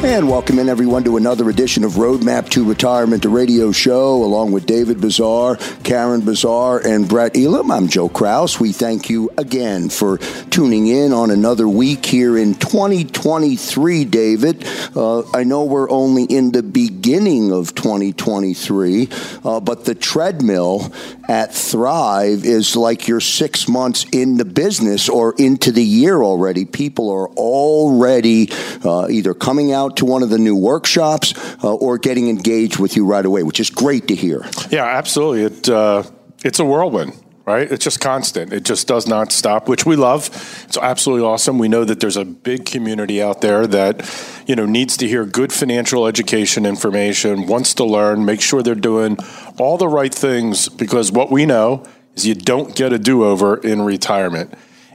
[0.00, 4.52] And welcome in everyone to another edition of Roadmap to Retirement, the radio show, along
[4.52, 7.72] with David Bizar, Karen Bizar, and Brett Elam.
[7.72, 8.60] I'm Joe Kraus.
[8.60, 10.18] We thank you again for
[10.50, 14.64] tuning in on another week here in 2023, David.
[14.94, 19.08] Uh, I know we're only in the beginning of 2023,
[19.44, 20.92] uh, but the treadmill
[21.28, 26.64] at Thrive is like you're six months in the business or into the year already.
[26.64, 28.48] People are already
[28.84, 32.78] uh, either coming out out to one of the new workshops uh, or getting engaged
[32.78, 34.44] with you right away, which is great to hear.
[34.70, 35.42] Yeah, absolutely.
[35.44, 36.02] It uh,
[36.44, 37.12] it's a whirlwind.
[37.46, 37.72] Right?
[37.72, 38.52] It's just constant.
[38.52, 40.28] It just does not stop, which we love.
[40.68, 41.58] It's absolutely awesome.
[41.58, 44.04] We know that there's a big community out there that,
[44.46, 48.74] you know, needs to hear good financial education information, wants to learn, make sure they're
[48.74, 49.16] doing
[49.56, 53.80] all the right things because what we know is you don't get a do-over in
[53.80, 54.52] retirement.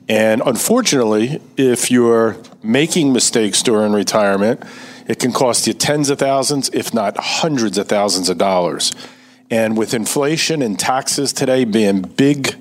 [0.07, 4.63] And unfortunately, if you're making mistakes during retirement,
[5.07, 8.91] it can cost you tens of thousands, if not hundreds of thousands of dollars.
[9.49, 12.55] And with inflation and taxes today being big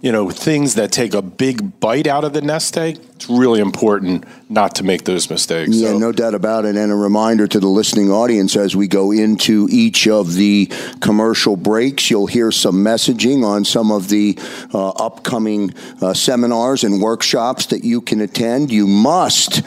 [0.00, 3.60] you know, things that take a big bite out of the nest egg, it's really
[3.60, 5.74] important not to make those mistakes.
[5.74, 5.98] Yeah, so.
[5.98, 6.76] no doubt about it.
[6.76, 11.56] And a reminder to the listening audience as we go into each of the commercial
[11.56, 14.38] breaks, you'll hear some messaging on some of the
[14.74, 15.72] uh, upcoming
[16.02, 18.70] uh, seminars and workshops that you can attend.
[18.70, 19.62] You must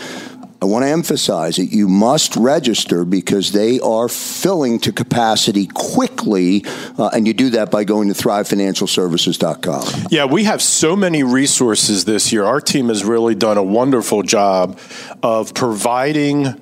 [0.61, 1.71] I want to emphasize it.
[1.71, 6.65] You must register because they are filling to capacity quickly,
[6.97, 10.07] uh, and you do that by going to thrivefinancialservices.com.
[10.11, 12.43] Yeah, we have so many resources this year.
[12.43, 14.77] Our team has really done a wonderful job
[15.23, 16.61] of providing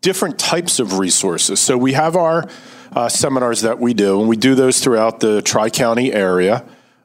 [0.00, 1.58] different types of resources.
[1.58, 2.48] So we have our
[2.92, 6.64] uh, seminars that we do, and we do those throughout the Tri County area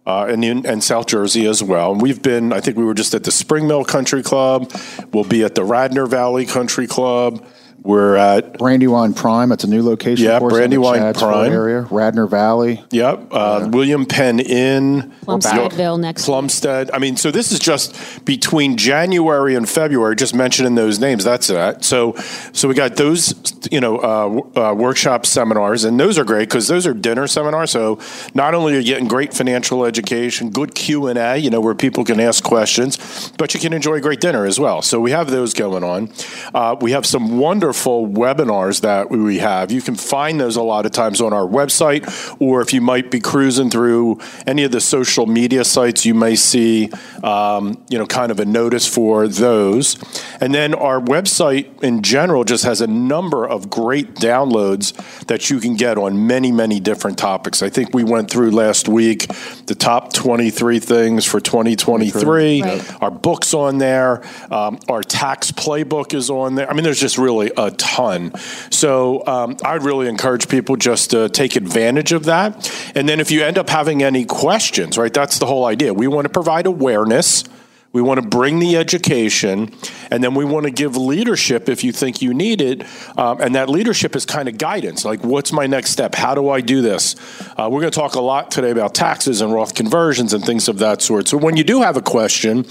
[0.09, 1.91] uh, and, in, and South Jersey as well.
[1.91, 4.71] And we've been, I think we were just at the Spring Mill Country Club.
[5.13, 7.45] We'll be at the Radnor Valley Country Club.
[7.81, 9.51] We're at Brandywine Prime.
[9.51, 10.25] It's a new location.
[10.25, 12.83] Yeah, Brandywine Prime area, Radnor Valley.
[12.91, 13.67] Yep, uh, yeah.
[13.69, 16.25] William Penn Inn, Plumsteadville next.
[16.25, 16.91] Plumstead.
[16.91, 20.15] I mean, so this is just between January and February.
[20.17, 21.23] Just mentioning those names.
[21.23, 21.85] That's that.
[21.85, 22.15] So,
[22.51, 23.33] so we got those,
[23.71, 27.71] you know, uh, uh, workshop seminars, and those are great because those are dinner seminars.
[27.71, 27.99] So
[28.33, 31.75] not only are you getting great financial education, good Q and A, you know, where
[31.75, 34.81] people can ask questions, but you can enjoy a great dinner as well.
[34.81, 36.11] So we have those going on.
[36.53, 39.71] Uh, we have some wonderful wonderful webinars that we have.
[39.71, 42.01] You can find those a lot of times on our website,
[42.41, 46.35] or if you might be cruising through any of the social media sites, you may
[46.35, 46.89] see,
[47.21, 49.97] um, you know, kind of a notice for those.
[50.41, 54.95] And then our website in general just has a number of great downloads
[55.27, 57.61] that you can get on many, many different topics.
[57.61, 59.27] I think we went through last week
[59.67, 62.63] the top 23 things for 2023.
[62.63, 63.01] Right.
[63.01, 64.23] Our book's on there.
[64.49, 66.67] Um, our tax playbook is on there.
[66.67, 68.33] I mean, there's just really a ton.
[68.71, 72.71] So um, I'd really encourage people just to take advantage of that.
[72.95, 75.93] And then if you end up having any questions, right, that's the whole idea.
[75.93, 77.43] We want to provide awareness
[77.91, 79.73] we want to bring the education,
[80.11, 82.83] and then we want to give leadership if you think you need it.
[83.17, 86.13] Um, and that leadership is kind of guidance like, what's my next step?
[86.13, 87.15] How do I do this?
[87.57, 90.67] Uh, we're going to talk a lot today about taxes and Roth conversions and things
[90.67, 91.27] of that sort.
[91.27, 92.65] So when you do have a question,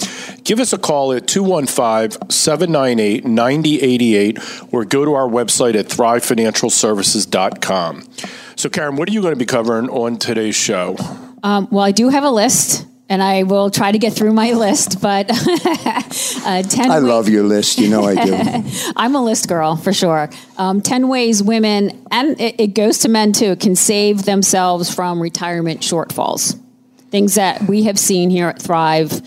[0.45, 4.39] give us a call at 215 798 9088
[4.73, 8.05] or go to our website at thrivefinancialservices.com.
[8.57, 10.97] So, Karen, what are you going to be covering on today's show?
[11.43, 14.53] Um, well, I do have a list and I will try to get through my
[14.53, 15.01] list.
[15.01, 16.91] But uh, ten.
[16.91, 17.79] I ways- love your list.
[17.79, 18.65] You know I do.
[18.97, 20.29] I'm a list girl for sure.
[20.57, 25.21] Um, ten ways women, and it, it goes to men too, can save themselves from
[25.21, 26.59] retirement shortfalls.
[27.11, 29.23] Things that we have seen here at Thrive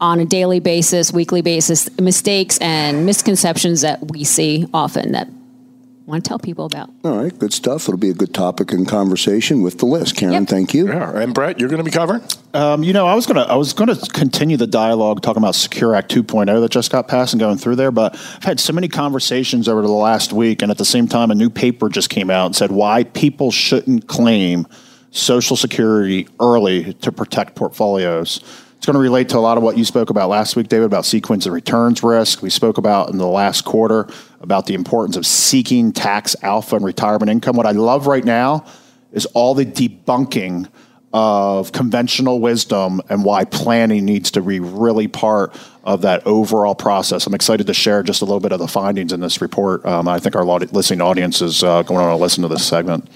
[0.00, 5.28] on a daily basis, weekly basis, mistakes and misconceptions that we see often that
[6.06, 6.88] want to tell people about.
[7.04, 7.82] All right, good stuff.
[7.88, 10.16] It'll be a good topic and conversation with the list.
[10.16, 10.48] Karen, Yep.
[10.48, 10.86] thank you.
[10.88, 12.22] Yeah, and Brett, you're going to be covering.
[12.54, 15.94] Um, you know, I was gonna I was gonna continue the dialogue talking about Secure
[15.94, 18.88] Act 2.0 that just got passed and going through there, but I've had so many
[18.88, 22.30] conversations over the last week, and at the same time, a new paper just came
[22.30, 24.66] out and said why people shouldn't claim
[25.10, 28.40] Social Security early to protect portfolios.
[28.76, 30.84] It's going to relate to a lot of what you spoke about last week, David,
[30.84, 32.42] about sequence and returns risk.
[32.42, 34.06] We spoke about in the last quarter
[34.46, 37.56] about the importance of seeking tax alpha and retirement income.
[37.56, 38.64] What I love right now
[39.10, 40.68] is all the debunking
[41.12, 45.52] of conventional wisdom and why planning needs to be really part
[45.82, 47.26] of that overall process.
[47.26, 49.84] I'm excited to share just a little bit of the findings in this report.
[49.84, 52.64] Um, I think our listening audience is uh, going to want to listen to this
[52.64, 53.08] segment.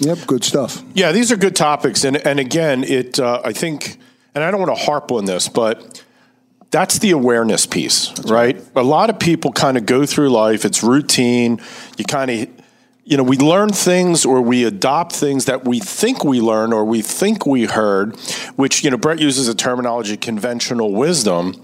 [0.00, 0.82] Yep, good stuff.
[0.92, 3.96] Yeah, these are good topics, and and again, it uh, I think,
[4.34, 6.03] and I don't want to harp on this, but
[6.74, 8.60] that's the awareness piece, right?
[8.74, 11.60] A lot of people kind of go through life; it's routine.
[11.96, 12.48] You kind of,
[13.04, 16.84] you know, we learn things or we adopt things that we think we learn or
[16.84, 18.16] we think we heard,
[18.56, 21.54] which you know Brett uses a terminology, conventional wisdom,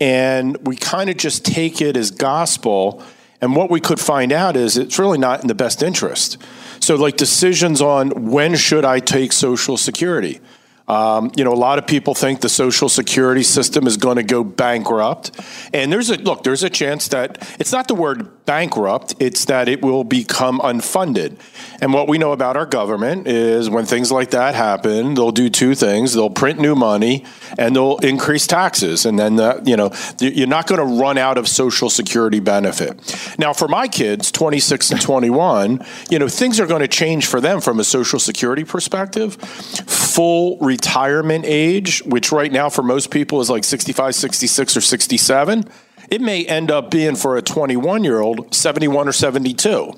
[0.00, 3.02] and we kind of just take it as gospel.
[3.42, 6.38] And what we could find out is it's really not in the best interest.
[6.80, 10.40] So, like decisions on when should I take Social Security.
[10.86, 14.22] Um, you know, a lot of people think the Social Security system is going to
[14.22, 15.30] go bankrupt,
[15.72, 16.44] and there's a look.
[16.44, 21.36] There's a chance that it's not the word bankrupt; it's that it will become unfunded.
[21.80, 25.48] And what we know about our government is when things like that happen, they'll do
[25.48, 27.24] two things: they'll print new money
[27.58, 31.38] and they'll increase taxes, and then the, you know you're not going to run out
[31.38, 33.36] of Social Security benefit.
[33.38, 37.40] Now, for my kids, 26 and 21, you know things are going to change for
[37.40, 39.36] them from a Social Security perspective.
[39.36, 45.64] Full retirement age, which right now for most people is like 65, 66, or 67,
[46.10, 49.92] it may end up being for a 21 year old 71 or 72.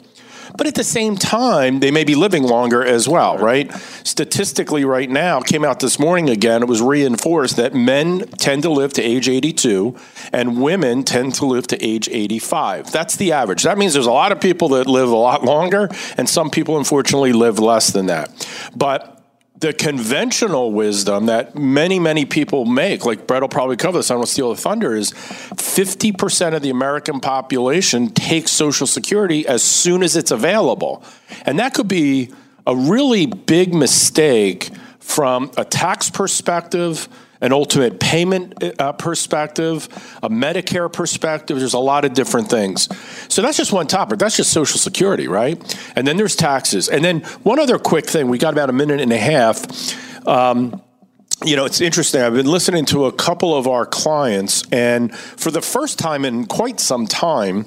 [0.57, 3.73] But at the same time, they may be living longer as well, right?
[4.05, 8.71] Statistically, right now, came out this morning again, it was reinforced that men tend to
[8.71, 9.97] live to age 82
[10.33, 12.91] and women tend to live to age 85.
[12.91, 13.65] That's the average.
[13.65, 16.79] That means there's a lot of people that live a lot longer, and some people,
[16.79, 18.49] unfortunately, live less than that.
[18.75, 19.16] But
[19.59, 24.15] the conventional wisdom that many, many people make, like Brett will probably cover this, I
[24.15, 30.03] don't steal the thunder, is 50% of the American population takes Social Security as soon
[30.03, 31.03] as it's available.
[31.47, 32.33] And that could be
[32.67, 37.09] a really big mistake from a tax perspective,
[37.41, 39.89] an ultimate payment uh, perspective,
[40.23, 41.59] a Medicare perspective.
[41.59, 42.89] There's a lot of different things.
[43.33, 44.19] So that's just one topic.
[44.19, 45.57] That's just Social Security, right?
[45.97, 46.89] And then there's taxes.
[46.89, 48.29] And then one other quick thing.
[48.29, 50.27] We got about a minute and a half.
[50.27, 50.83] Um,
[51.45, 52.23] you know, it's interesting.
[52.23, 56.47] I've been listening to a couple of our clients, and for the first time in
[56.47, 57.67] quite some time,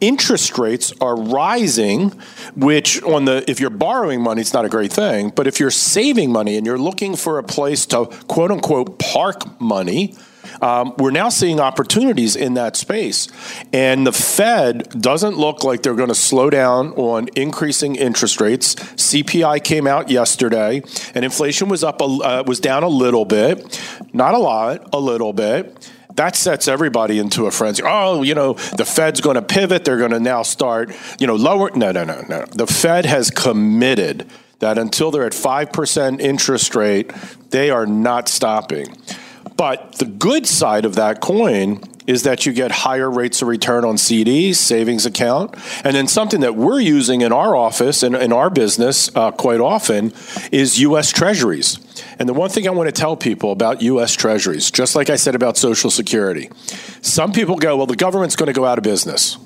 [0.00, 2.10] interest rates are rising
[2.56, 5.70] which on the if you're borrowing money it's not a great thing but if you're
[5.70, 10.14] saving money and you're looking for a place to quote unquote park money
[10.60, 13.28] um, we're now seeing opportunities in that space.
[13.72, 18.74] And the fed doesn't look like they're going to slow down on increasing interest rates.
[18.74, 20.82] Cpi came out yesterday
[21.14, 23.80] and inflation was up a, uh, was down a little bit
[24.12, 27.82] not a lot a little bit that sets everybody into a frenzy.
[27.84, 29.84] Oh, you know, the Fed's going to pivot.
[29.84, 31.70] They're going to now start, you know, lower.
[31.74, 32.44] No, no, no, no.
[32.52, 34.28] The Fed has committed
[34.60, 37.12] that until they're at 5% interest rate,
[37.50, 38.96] they are not stopping.
[39.56, 43.84] But the good side of that coin is that you get higher rates of return
[43.84, 45.54] on CDs, savings account.
[45.84, 49.60] And then something that we're using in our office and in our business uh, quite
[49.60, 50.12] often
[50.52, 51.10] is U.S.
[51.10, 51.78] Treasuries.
[52.18, 54.14] And the one thing I want to tell people about U.S.
[54.14, 56.50] Treasuries, just like I said about Social Security,
[57.00, 59.38] some people go, well, the government's going to go out of business.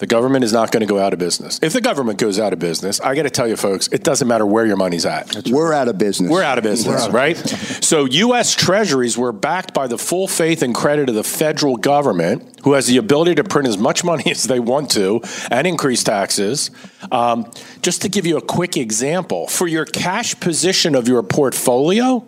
[0.00, 1.60] The government is not going to go out of business.
[1.62, 4.26] If the government goes out of business, I got to tell you, folks, it doesn't
[4.26, 5.46] matter where your money's at.
[5.46, 6.30] We're out of business.
[6.30, 7.36] We're out of business, right?
[7.82, 8.54] so, U.S.
[8.54, 12.86] Treasuries were backed by the full faith and credit of the federal government, who has
[12.86, 16.70] the ability to print as much money as they want to and increase taxes.
[17.12, 17.50] Um,
[17.82, 22.26] just to give you a quick example, for your cash position of your portfolio,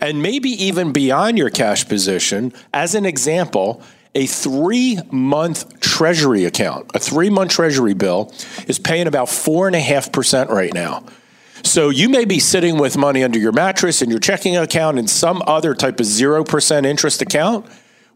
[0.00, 3.80] and maybe even beyond your cash position, as an example,
[4.14, 8.32] a three month treasury account, a three month treasury bill,
[8.66, 11.04] is paying about 4.5% right now.
[11.64, 15.06] So you may be sitting with money under your mattress in your checking account in
[15.06, 17.66] some other type of 0% interest account.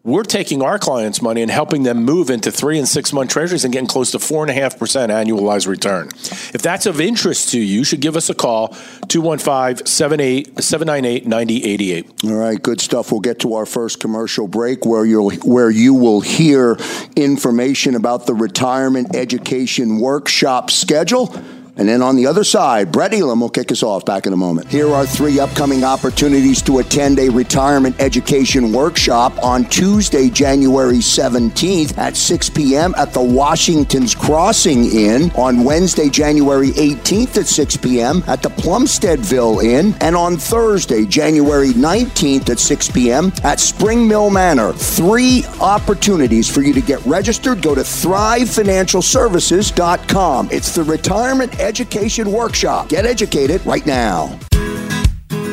[0.07, 3.65] We're taking our clients' money and helping them move into three and six month treasuries
[3.65, 6.07] and getting close to four and a half percent annualized return.
[6.55, 8.69] If that's of interest to you, you should give us a call
[9.09, 12.25] 215 798 9088.
[12.25, 13.11] All right, good stuff.
[13.11, 16.77] We'll get to our first commercial break where you'll where you will hear
[17.17, 21.35] information about the retirement education workshop schedule.
[21.79, 24.37] And then on the other side, Brett Elam will kick us off back in a
[24.37, 24.69] moment.
[24.69, 31.99] Here are three upcoming opportunities to attend a retirement education workshop on Tuesday, January 17th
[31.99, 32.95] at 6 p.m.
[32.97, 38.25] at the Washington's Crossing Inn, on Wednesday, January 18th at 6 p.m.
[38.27, 43.31] at the Plumsteadville Inn, and on Thursday, January 19th at 6 p.m.
[43.45, 44.73] at Spring Mill Manor.
[44.73, 47.61] Three opportunities for you to get registered.
[47.61, 50.49] Go to thrivefinancialservices.com.
[50.51, 52.89] It's the retirement education workshop.
[52.89, 54.39] Get educated right now.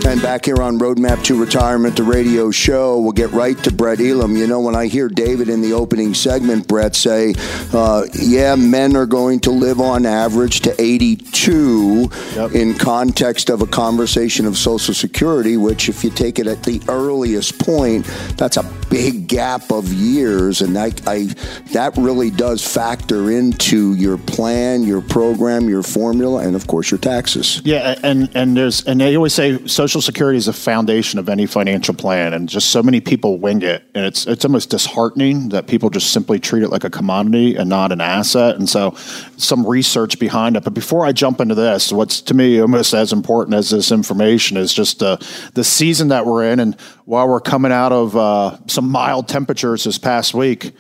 [0.05, 4.01] And back here on Roadmap to Retirement, the radio show, we'll get right to Brett
[4.01, 4.35] Elam.
[4.35, 7.33] You know, when I hear David in the opening segment, Brett say,
[7.71, 12.51] uh, yeah, men are going to live on average to 82 yep.
[12.51, 16.81] in context of a conversation of Social Security, which, if you take it at the
[16.89, 18.05] earliest point,
[18.37, 20.61] that's a big gap of years.
[20.61, 21.23] And I, I,
[21.71, 26.99] that really does factor into your plan, your program, your formula, and of course, your
[26.99, 27.59] taxes.
[27.65, 27.97] Yeah.
[28.03, 31.95] And, and there's, and they always say Social Security is a foundation of any financial
[31.95, 35.89] plan, and just so many people wing it, and it's it's almost disheartening that people
[35.89, 38.55] just simply treat it like a commodity and not an asset.
[38.55, 38.91] And so,
[39.37, 40.63] some research behind it.
[40.63, 44.57] But before I jump into this, what's to me almost as important as this information
[44.57, 45.17] is just the
[45.53, 49.85] the season that we're in, and while we're coming out of uh, some mild temperatures
[49.85, 50.73] this past week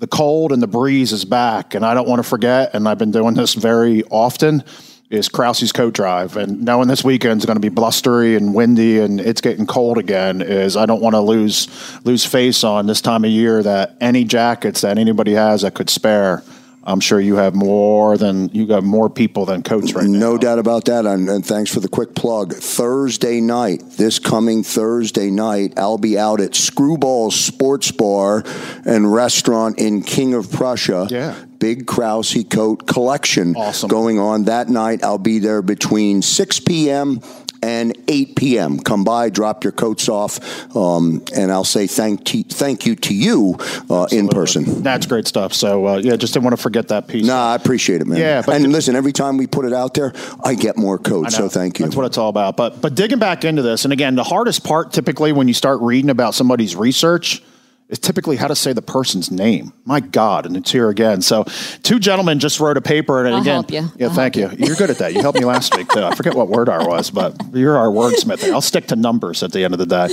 [0.00, 1.74] the cold and the breeze is back.
[1.74, 4.64] And I don't want to forget, and I've been doing this very often
[5.10, 6.36] is Krause's coat drive.
[6.36, 10.40] And knowing this weekend's going to be blustery and windy and it's getting cold again,
[10.40, 11.68] is I don't want to lose
[12.04, 15.90] lose face on this time of year that any jackets that anybody has that could
[15.90, 16.42] spare.
[16.82, 20.18] I'm sure you have more than you got more people than coats right no now.
[20.18, 21.04] No doubt about that.
[21.04, 22.54] And, and, thanks for the quick plug.
[22.54, 28.44] Thursday night, this coming Thursday night, I'll be out at Screwball Sports Bar
[28.86, 31.06] and Restaurant in King of Prussia.
[31.10, 33.88] Yeah big Krause coat collection awesome.
[33.88, 35.04] going on that night.
[35.04, 37.20] I'll be there between 6 p.m.
[37.62, 38.78] and 8 p.m.
[38.80, 43.14] Come by, drop your coats off, um, and I'll say thank to, thank you to
[43.14, 43.56] you
[43.88, 44.82] uh, in person.
[44.82, 45.54] That's great stuff.
[45.54, 47.24] So uh, yeah, just didn't want to forget that piece.
[47.24, 48.18] No, nah, I appreciate it, man.
[48.18, 50.12] Yeah, and listen, every time we put it out there,
[50.44, 51.36] I get more coats.
[51.36, 51.84] So thank you.
[51.84, 52.56] That's what it's all about.
[52.56, 55.80] But but digging back into this, and again, the hardest part typically when you start
[55.80, 57.42] reading about somebody's research
[57.90, 59.72] is typically how to say the person's name.
[59.84, 61.20] My God, and it's here again.
[61.22, 61.44] So,
[61.82, 63.90] two gentlemen just wrote a paper, and I'll again, help you.
[63.96, 64.48] yeah, I'll thank you.
[64.50, 64.66] You.
[64.68, 65.12] You're good at that.
[65.12, 66.02] You helped me last week too.
[66.02, 68.50] I forget what word I was, but you're our wordsmith.
[68.52, 70.08] I'll stick to numbers at the end of the day.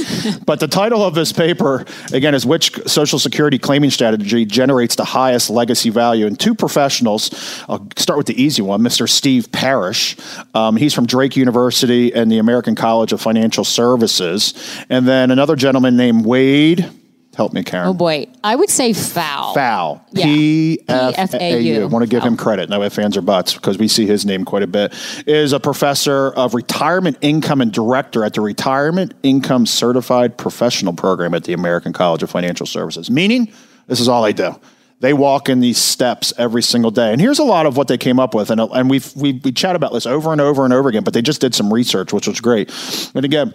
[0.46, 5.06] But the title of this paper again is which Social Security claiming strategy generates the
[5.06, 6.26] highest legacy value.
[6.26, 7.30] And two professionals.
[7.70, 9.08] I'll start with the easy one, Mr.
[9.08, 10.18] Steve Parrish.
[10.54, 14.54] Um, he's from Drake University and the American College of Financial Services,
[14.90, 16.90] and then another gentleman named Wade.
[17.38, 17.88] Help me, Karen.
[17.88, 19.54] Oh boy, I would say foul.
[19.54, 20.04] Foul.
[20.16, 21.88] P F A U.
[21.88, 22.68] Want to give him credit.
[22.68, 24.92] No ifs, ands, or buts because we see his name quite a bit.
[25.28, 31.36] Is a professor of retirement income and director at the Retirement Income Certified Professional Program
[31.36, 33.12] at the American College of Financial Services.
[33.12, 33.54] Meaning,
[33.86, 34.60] this is all they do.
[35.00, 37.12] They walk in these steps every single day.
[37.12, 38.50] And here's a lot of what they came up with.
[38.50, 41.14] And, and we've, we, we chat about this over and over and over again, but
[41.14, 42.74] they just did some research, which was great.
[43.14, 43.54] And again,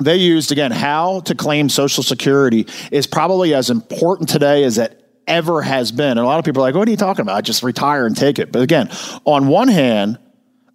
[0.00, 4.96] they used again how to claim social security is probably as important today as it
[5.26, 6.10] ever has been.
[6.10, 7.44] And a lot of people are like what are you talking about?
[7.44, 8.50] Just retire and take it.
[8.50, 8.90] But again
[9.24, 10.18] on one hand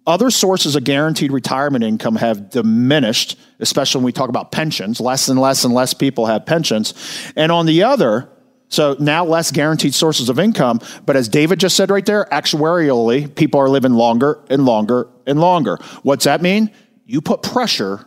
[0.06, 5.00] other sources of guaranteed retirement income have diminished especially when we talk about pensions.
[5.00, 6.94] Less and less and less people have pensions.
[7.34, 8.30] And on the other
[8.68, 10.80] so now less guaranteed sources of income.
[11.04, 15.40] But as david just said right there actuarially people are living longer and longer and
[15.40, 15.78] longer.
[16.02, 16.70] What's that mean?
[17.04, 18.06] You put pressure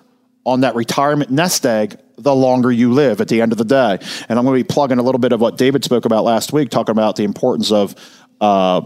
[0.50, 3.98] on that retirement nest egg the longer you live at the end of the day.
[4.28, 6.52] And I'm going to be plugging a little bit of what David spoke about last
[6.52, 7.96] week, talking about the importance of
[8.42, 8.82] uh,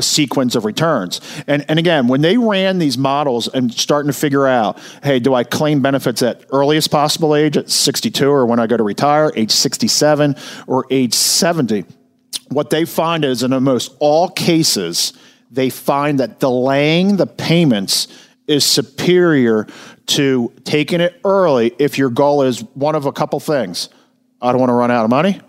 [0.00, 1.20] sequence of returns.
[1.46, 5.34] And, and again, when they ran these models and starting to figure out, hey, do
[5.34, 9.32] I claim benefits at earliest possible age at 62 or when I go to retire,
[9.34, 11.84] age 67 or age 70?
[12.50, 15.12] What they find is in almost all cases,
[15.50, 18.08] they find that delaying the payments
[18.46, 19.66] is superior
[20.06, 23.88] to taking it early if your goal is one of a couple things.
[24.40, 25.40] I don't want to run out of money,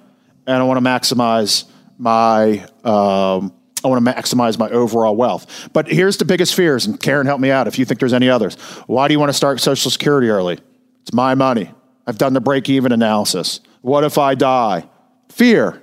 [0.46, 1.66] and I want to maximize
[1.98, 5.70] my um, I want to maximize my overall wealth.
[5.74, 8.30] But here's the biggest fears, and Karen, help me out if you think there's any
[8.30, 8.56] others.
[8.88, 10.60] Why do you want to start Social Security early?
[11.02, 11.72] It's my money.
[12.06, 13.60] I've done the break even analysis.
[13.82, 14.90] What if I die?
[15.30, 15.82] Fear.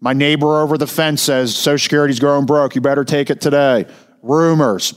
[0.00, 2.74] My neighbor over the fence says Social Security's growing broke.
[2.74, 3.86] You better take it today.
[4.22, 4.94] Rumors,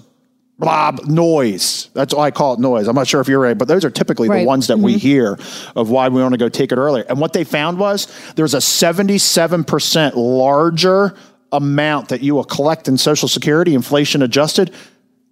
[0.57, 1.89] blah, noise.
[1.93, 2.87] That's all I call it noise.
[2.87, 4.41] I'm not sure if you're right, but those are typically Right.
[4.41, 4.99] the ones that we mm-hmm.
[4.99, 5.39] hear
[5.75, 7.03] of why we want to go take it earlier.
[7.09, 11.13] And what they found was there's a 77% larger
[11.51, 14.71] amount that you will collect in Social Security, inflation adjusted,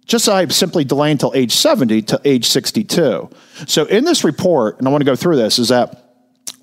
[0.06, 3.30] just by simply delaying until age 70 to age 62.
[3.66, 6.00] So in this report, and I want to go through this, is that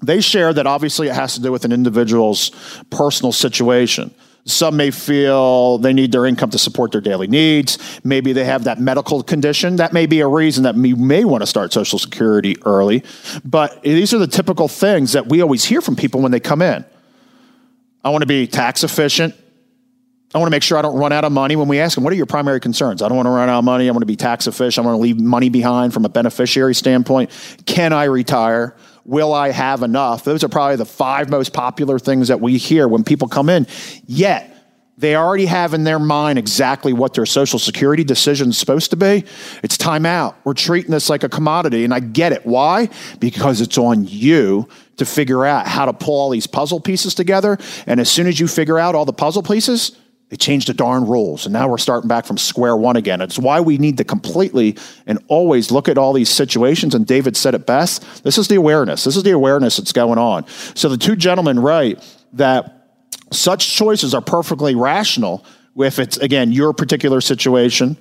[0.03, 2.51] they share that obviously it has to do with an individual's
[2.89, 4.13] personal situation.
[4.45, 7.77] Some may feel they need their income to support their daily needs.
[8.03, 9.75] Maybe they have that medical condition.
[9.75, 13.03] That may be a reason that we may want to start Social Security early.
[13.45, 16.61] But these are the typical things that we always hear from people when they come
[16.61, 16.83] in.
[18.03, 19.35] I want to be tax efficient.
[20.33, 21.55] I want to make sure I don't run out of money.
[21.57, 23.01] When we ask them, what are your primary concerns?
[23.01, 23.87] I don't want to run out of money.
[23.87, 24.85] I want to be tax efficient.
[24.85, 27.31] I want to leave money behind from a beneficiary standpoint.
[27.65, 28.75] Can I retire?
[29.05, 30.23] Will I have enough?
[30.23, 33.67] Those are probably the five most popular things that we hear when people come in.
[34.05, 34.47] Yet,
[34.97, 38.95] they already have in their mind exactly what their social security decision is supposed to
[38.97, 39.25] be.
[39.63, 40.37] It's time out.
[40.43, 42.45] We're treating this like a commodity, and I get it.
[42.45, 42.89] Why?
[43.19, 44.67] Because it's on you
[44.97, 47.57] to figure out how to pull all these puzzle pieces together.
[47.87, 49.97] And as soon as you figure out all the puzzle pieces,
[50.31, 51.45] they changed the darn rules.
[51.45, 53.19] And now we're starting back from square one again.
[53.19, 56.95] It's why we need to completely and always look at all these situations.
[56.95, 58.23] And David said it best.
[58.23, 59.03] This is the awareness.
[59.03, 60.47] This is the awareness that's going on.
[60.73, 62.87] So the two gentlemen write that
[63.33, 65.45] such choices are perfectly rational
[65.75, 67.97] if it's, again, your particular situation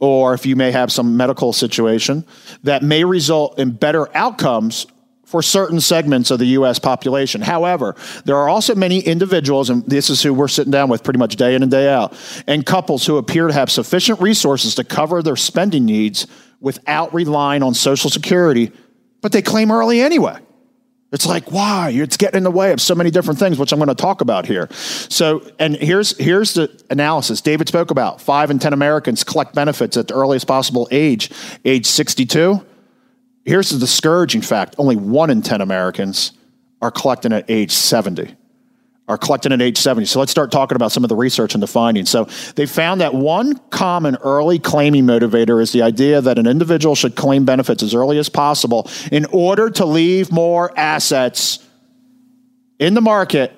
[0.00, 2.24] or if you may have some medical situation
[2.62, 4.86] that may result in better outcomes
[5.24, 7.40] for certain segments of the US population.
[7.40, 11.18] However, there are also many individuals, and this is who we're sitting down with pretty
[11.18, 12.14] much day in and day out,
[12.46, 16.26] and couples who appear to have sufficient resources to cover their spending needs
[16.60, 18.72] without relying on Social Security,
[19.20, 20.38] but they claim early anyway.
[21.14, 21.90] It's like, why?
[21.94, 24.20] It's getting in the way of so many different things, which I'm going to talk
[24.20, 24.68] about here.
[24.72, 28.20] So, and here's here's the analysis David spoke about.
[28.20, 31.30] Five in ten Americans collect benefits at the earliest possible age,
[31.64, 32.66] age 62.
[33.44, 36.32] Here's the discouraging fact: only one in ten Americans
[36.80, 38.36] are collecting at age 70
[39.08, 40.06] are collecting at age 70.
[40.06, 42.08] So let's start talking about some of the research and the findings.
[42.08, 46.94] So they found that one common early claiming motivator is the idea that an individual
[46.94, 51.58] should claim benefits as early as possible in order to leave more assets
[52.78, 53.52] in the market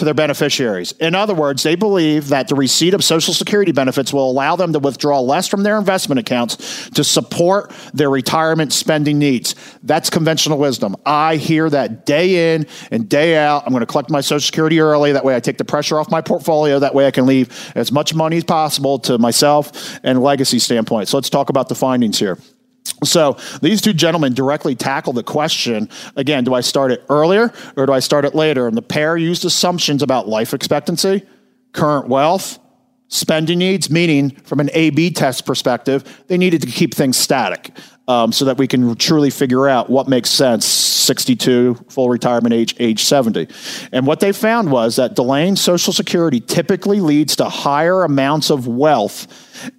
[0.00, 0.92] to their beneficiaries.
[0.92, 4.72] In other words, they believe that the receipt of Social Security benefits will allow them
[4.72, 9.54] to withdraw less from their investment accounts to support their retirement spending needs.
[9.82, 10.96] That's conventional wisdom.
[11.06, 13.62] I hear that day in and day out.
[13.66, 15.12] I'm going to collect my Social Security early.
[15.12, 16.78] That way I take the pressure off my portfolio.
[16.78, 21.08] That way I can leave as much money as possible to myself and legacy standpoint.
[21.08, 22.38] So let's talk about the findings here.
[23.04, 27.86] So these two gentlemen directly tackle the question again do I start it earlier or
[27.86, 28.66] do I start it later?
[28.66, 31.22] And the pair used assumptions about life expectancy,
[31.72, 32.58] current wealth,
[33.08, 37.70] spending needs, meaning from an A B test perspective, they needed to keep things static
[38.10, 42.74] um, so that we can truly figure out what makes sense 62, full retirement age,
[42.80, 43.46] age 70.
[43.92, 48.66] And what they found was that delaying Social Security typically leads to higher amounts of
[48.66, 49.28] wealth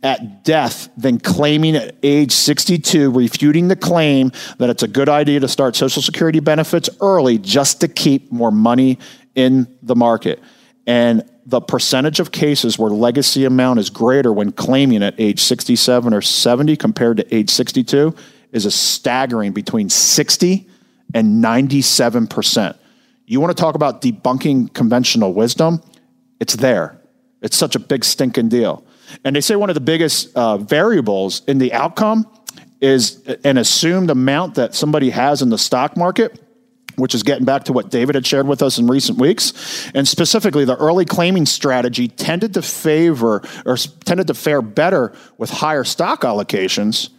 [0.01, 5.41] at death than claiming at age 62, refuting the claim that it's a good idea
[5.41, 8.97] to start Social Security benefits early just to keep more money
[9.35, 10.39] in the market.
[10.87, 16.13] And the percentage of cases where legacy amount is greater when claiming at age 67
[16.13, 18.13] or 70 compared to age 62
[18.51, 20.67] is a staggering between 60
[21.13, 22.77] and 97%.
[23.25, 25.81] You want to talk about debunking conventional wisdom?
[26.39, 26.99] It's there.
[27.41, 28.85] It's such a big stinking deal.
[29.23, 32.27] And they say one of the biggest uh, variables in the outcome
[32.81, 36.39] is an assumed amount that somebody has in the stock market
[36.95, 39.89] which is getting back to what David had shared with us in recent weeks.
[39.93, 45.49] And specifically, the early claiming strategy tended to favor or tended to fare better with
[45.49, 47.09] higher stock allocations.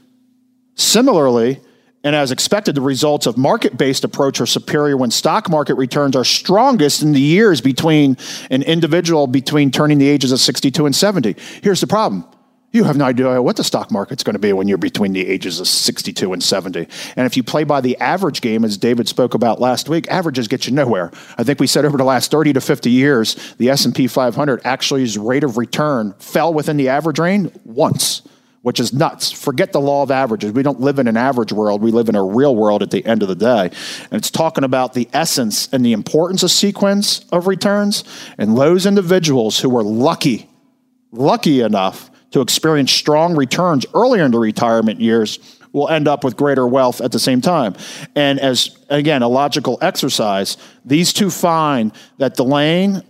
[0.74, 1.60] Similarly,
[2.04, 6.16] and as expected, the results of market based approach are superior when stock market returns
[6.16, 8.16] are strongest in the years between
[8.50, 11.36] an individual between turning the ages of 62 and 70.
[11.62, 12.24] Here's the problem.
[12.72, 15.28] You have no idea what the stock market's going to be when you're between the
[15.28, 16.88] ages of 62 and 70.
[17.16, 20.48] And if you play by the average game, as David spoke about last week, averages
[20.48, 21.10] get you nowhere.
[21.36, 25.18] I think we said over the last 30 to 50 years, the S&P 500 actually's
[25.18, 28.22] rate of return fell within the average range once,
[28.62, 29.30] which is nuts.
[29.30, 30.52] Forget the law of averages.
[30.52, 31.82] We don't live in an average world.
[31.82, 33.70] We live in a real world at the end of the day.
[34.10, 38.02] And it's talking about the essence and the importance of sequence of returns
[38.38, 40.48] and those individuals who were lucky
[41.14, 46.36] lucky enough to experience strong returns earlier in the retirement years will end up with
[46.36, 47.74] greater wealth at the same time.
[48.14, 53.02] And as, again, a logical exercise, these two find that delaying,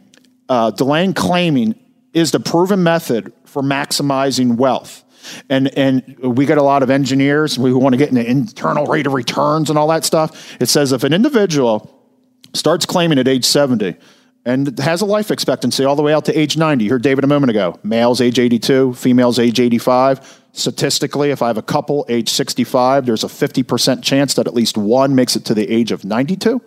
[0.48, 1.74] uh, delaying claiming
[2.12, 5.04] is the proven method for maximizing wealth.
[5.48, 9.06] And, and we get a lot of engineers who want to get into internal rate
[9.06, 10.56] of returns and all that stuff.
[10.60, 11.98] It says if an individual
[12.54, 13.96] starts claiming at age 70
[14.44, 16.84] and has a life expectancy all the way out to age 90.
[16.84, 17.78] You heard David a moment ago.
[17.82, 20.42] Males age 82, females age 85.
[20.52, 24.76] Statistically, if I have a couple age 65, there's a 50% chance that at least
[24.76, 26.60] one makes it to the age of 92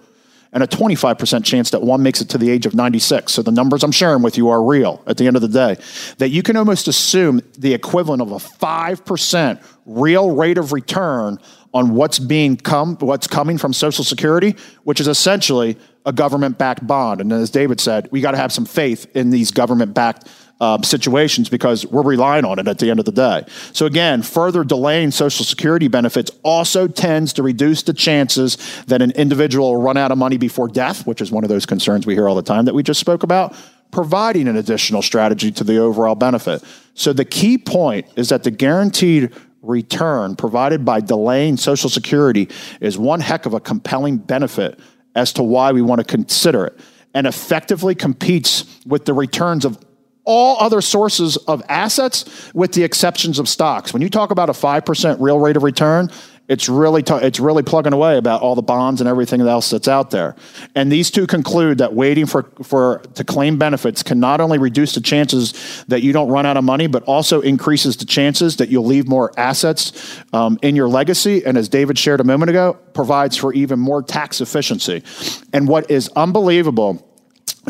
[0.56, 3.32] and a 25% chance that one makes it to the age of 96.
[3.34, 5.76] So the numbers I'm sharing with you are real at the end of the day.
[6.18, 11.40] That you can almost assume the equivalent of a 5% real rate of return
[11.76, 16.88] on what's being come what's coming from social security, which is essentially a government backed
[16.88, 17.20] bond.
[17.20, 20.30] And as David said, we got to have some faith in these government backed
[20.62, 23.44] um, situations because we're relying on it at the end of the day.
[23.74, 29.12] So again, further delaying Social Security benefits also tends to reduce the chances that an
[29.12, 32.14] individual will run out of money before death, which is one of those concerns we
[32.14, 33.54] hear all the time that we just spoke about,
[33.92, 36.64] providing an additional strategy to the overall benefit.
[36.94, 39.34] So the key point is that the guaranteed
[39.68, 42.50] return provided by delaying Social Security
[42.82, 44.80] is one heck of a compelling benefit
[45.16, 46.80] as to why we want to consider it
[47.14, 49.80] and effectively competes with the returns of
[50.26, 53.94] all other sources of assets with the exceptions of stocks.
[53.94, 56.10] When you talk about a 5% real rate of return,
[56.48, 59.88] it's really t- it's really plugging away about all the bonds and everything else that's
[59.88, 60.36] out there.
[60.76, 64.94] And these two conclude that waiting for for to claim benefits can not only reduce
[64.94, 68.70] the chances that you don't run out of money, but also increases the chances that
[68.70, 71.44] you'll leave more assets um, in your legacy.
[71.46, 75.04] And as David shared a moment ago, provides for even more tax efficiency.
[75.52, 77.12] And what is unbelievable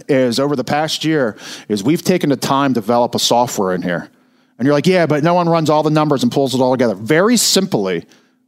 [0.09, 1.38] is over the past year
[1.69, 4.09] is we've taken the time to develop a software in here.
[4.57, 6.71] And you're like, yeah, but no one runs all the numbers and pulls it all
[6.71, 6.95] together.
[6.95, 8.05] Very simply,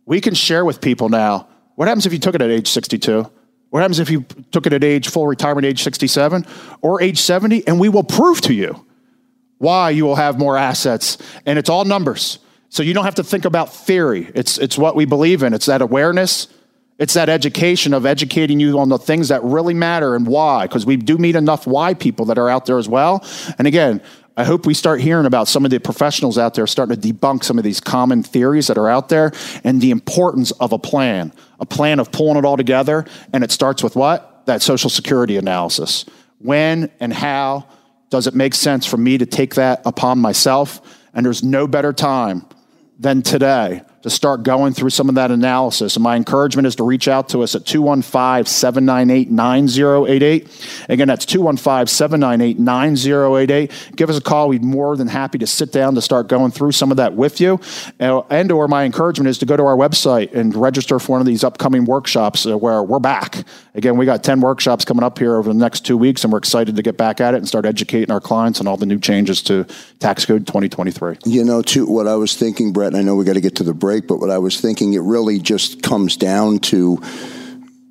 [0.08, 3.30] we can share with people now what happens if you took it at age 62?
[3.70, 6.44] What happens if you took it at age full retirement, age 67
[6.82, 7.68] or age 70?
[7.68, 8.84] And we will prove to you
[9.60, 11.20] why you will have more assets.
[11.46, 12.40] And it's all numbers.
[12.70, 14.32] So you don't have to think about theory.
[14.34, 15.54] It's, it's what we believe in.
[15.54, 16.48] It's that awareness
[17.00, 20.86] it's that education of educating you on the things that really matter and why, because
[20.86, 23.24] we do meet enough why people that are out there as well.
[23.58, 24.02] And again,
[24.40, 27.44] I hope we start hearing about some of the professionals out there starting to debunk
[27.44, 29.32] some of these common theories that are out there
[29.64, 33.04] and the importance of a plan, a plan of pulling it all together.
[33.34, 34.46] And it starts with what?
[34.46, 36.06] That social security analysis.
[36.38, 37.68] When and how
[38.12, 40.82] does it make sense for me to take that upon myself?
[41.16, 42.46] And there's no better time
[43.00, 45.96] than today to start going through some of that analysis.
[45.96, 50.86] And my encouragement is to reach out to us at 215 798 9088.
[50.90, 53.72] Again, that's 215 798 9088.
[53.96, 54.50] Give us a call.
[54.50, 57.42] We'd more than happy to sit down to start going through some of that with
[57.42, 57.60] you.
[58.00, 61.28] And or my encouragement is to go to our website and register for one of
[61.28, 63.46] these upcoming workshops uh, where we're back.
[63.76, 66.40] Again, we got 10 workshops coming up here over the next two weeks, and we're
[66.40, 69.00] excited to get back at it and start educating our clients on all the new
[69.00, 69.66] changes to
[70.00, 71.18] Tax Code 2023.
[71.26, 73.64] You know, too, what I was thinking, Brett, I know we got to get to
[73.64, 77.02] the break, but what I was thinking, it really just comes down to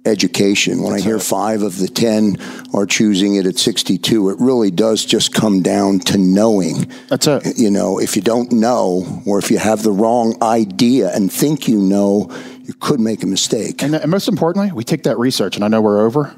[0.07, 0.83] education.
[0.83, 2.37] When That's I hear five of the 10
[2.73, 6.91] are choosing it at 62, it really does just come down to knowing.
[7.09, 7.59] That's it.
[7.59, 11.69] You know, if you don't know, or if you have the wrong idea and think
[11.69, 12.31] you know,
[12.63, 13.83] you could make a mistake.
[13.83, 16.35] And, and most importantly, we take that research, and I know we're over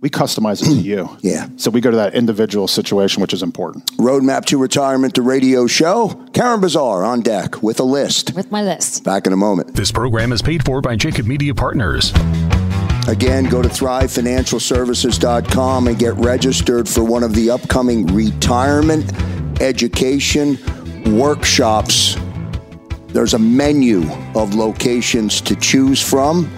[0.00, 1.16] we customize it to you.
[1.30, 1.48] Yeah.
[1.56, 3.84] So we go to that individual situation, which is important.
[3.98, 6.08] Roadmap to Retirement, the radio show.
[6.32, 8.34] Karen Bizar on deck with a list.
[8.34, 9.04] With my list.
[9.04, 9.74] Back in a moment.
[9.74, 12.12] This program is paid for by Jacob Media Partners.
[13.06, 19.12] Again, go to thrivefinancialservices.com and get registered for one of the upcoming retirement
[19.60, 20.58] education
[21.16, 22.16] workshops.
[23.08, 26.50] There's a menu of locations to choose from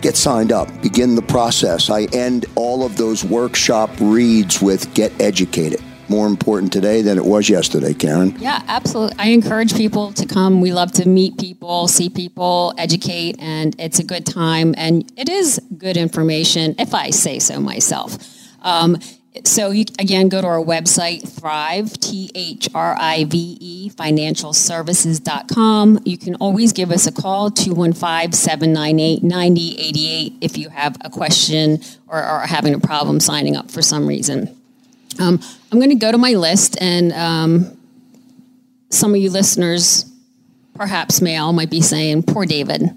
[0.00, 1.90] get signed up, begin the process.
[1.90, 5.82] I end all of those workshop reads with get educated.
[6.08, 8.34] More important today than it was yesterday, Karen.
[8.38, 9.16] Yeah, absolutely.
[9.18, 10.62] I encourage people to come.
[10.62, 14.74] We love to meet people, see people, educate, and it's a good time.
[14.78, 18.16] And it is good information, if I say so myself.
[18.62, 18.98] Um,
[19.44, 26.00] so you, again, go to our website, Thrive, T-H-R-I-V-E, financialservices.com.
[26.04, 32.46] You can always give us a call, 215-798-9088 if you have a question or are
[32.46, 34.54] having a problem signing up for some reason.
[35.20, 37.78] Um, I'm going to go to my list and um,
[38.90, 40.04] some of you listeners,
[40.74, 42.90] perhaps male, might be saying, poor David.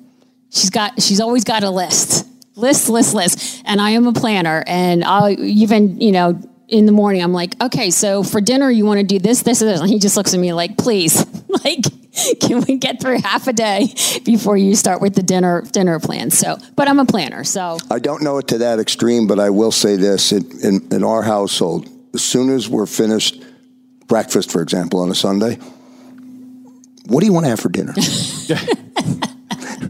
[0.49, 3.61] She's got, she's always got a list list, list, list.
[3.65, 7.61] And I am a planner, and I'll even, you know, in the morning, I'm like,
[7.61, 9.81] okay, so for dinner, you want to do this, this, and this.
[9.81, 11.25] And he just looks at me like, please,
[11.65, 11.83] like,
[12.39, 16.31] can we get through half a day before you start with the dinner dinner plan?
[16.31, 19.49] So, but I'm a planner, so I don't know it to that extreme, but I
[19.49, 23.43] will say this: in, in, in our household, as soon as we're finished
[24.07, 25.55] breakfast, for example, on a Sunday,
[27.05, 27.93] what do you want to have for dinner?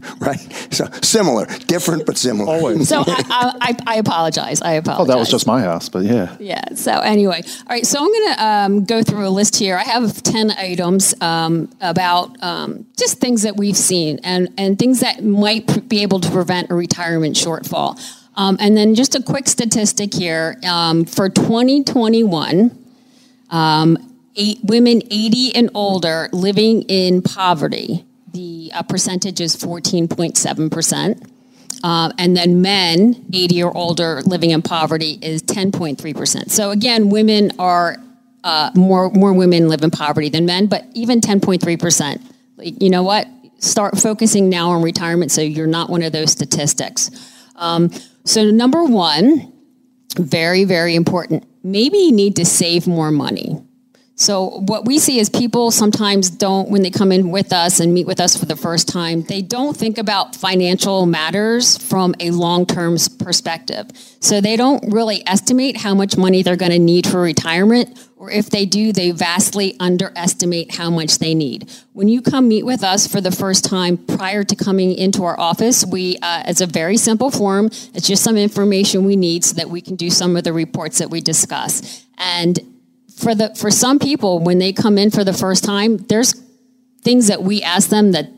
[0.18, 0.40] right?
[0.70, 2.52] So similar, different but similar.
[2.52, 2.88] Always.
[2.88, 4.62] so I, I, I apologize.
[4.62, 5.02] I apologize.
[5.04, 6.36] Oh, that was just my house, but yeah.
[6.40, 6.74] Yeah.
[6.74, 7.86] So anyway, all right.
[7.86, 9.76] So I'm going to um, go through a list here.
[9.76, 15.00] I have ten items um, about um, just things that we've seen and and things
[15.00, 18.00] that might pr- be able to prevent a retirement shortfall.
[18.34, 22.78] Um, and then just a quick statistic here um, for 2021.
[23.50, 28.04] Um, eight, women 80 and older living in poverty,
[28.72, 31.28] uh, percentage is 14.7%.
[31.84, 36.50] Uh, and then men 80 or older living in poverty is 10.3%.
[36.50, 37.96] So again, women are
[38.44, 42.22] uh, more more women live in poverty than men, but even 10.3%.
[42.56, 43.26] Like, you know what?
[43.58, 47.10] Start focusing now on retirement so you're not one of those statistics.
[47.56, 47.90] Um,
[48.24, 49.52] so number one,
[50.16, 51.46] very very important.
[51.64, 53.62] Maybe you need to save more money.
[54.14, 57.94] So what we see is people sometimes don't, when they come in with us and
[57.94, 62.30] meet with us for the first time, they don't think about financial matters from a
[62.30, 63.88] long-term perspective.
[64.20, 68.30] So they don't really estimate how much money they're going to need for retirement, or
[68.30, 71.72] if they do, they vastly underestimate how much they need.
[71.92, 75.40] When you come meet with us for the first time prior to coming into our
[75.40, 77.66] office, we, uh, it's a very simple form.
[77.94, 80.98] It's just some information we need so that we can do some of the reports
[80.98, 82.06] that we discuss.
[82.18, 82.60] And
[83.22, 86.34] for the for some people when they come in for the first time there's
[87.02, 88.30] things that we ask them that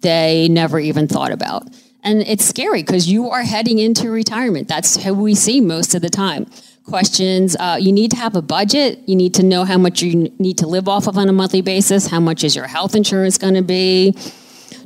[0.00, 1.64] they never even thought about.
[2.02, 4.68] And it's scary because you are heading into retirement.
[4.68, 6.46] That's how we see most of the time.
[6.84, 9.00] Questions uh, you need to have a budget.
[9.06, 11.62] You need to know how much you need to live off of on a monthly
[11.62, 12.06] basis.
[12.06, 14.16] How much is your health insurance going to be?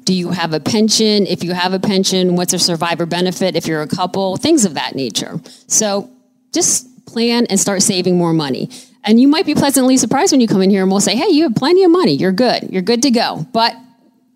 [0.05, 1.27] Do you have a pension?
[1.27, 4.39] If you have a pension what's a survivor benefit if you're a couple?
[4.39, 5.41] Things of that nature.
[5.67, 6.11] So
[6.55, 8.71] just plan and start saving more money.
[9.05, 11.29] And you might be pleasantly surprised when you come in here and we'll say, hey,
[11.29, 12.13] you have plenty of money.
[12.13, 12.69] You're good.
[12.71, 13.47] You're good to go.
[13.53, 13.75] But